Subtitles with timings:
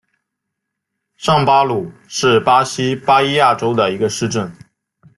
[1.15, 4.51] 上巴鲁是巴西巴伊亚州的一个市镇。